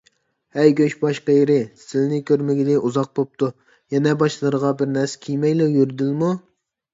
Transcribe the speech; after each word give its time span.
ھەي 0.59 0.69
گۆشباش 0.77 1.17
قېرى، 1.27 1.57
سىلىنى 1.81 2.19
كۆرمىگىلى 2.29 2.77
ئۇزاق 2.87 3.11
بوپتۇ. 3.19 3.51
يەنە 3.97 4.15
باشلىرىغا 4.23 4.73
بىرنەرسە 4.81 5.21
كىيمەيلا 5.27 5.71
يۈردىلىمۇ؟ 5.77 6.33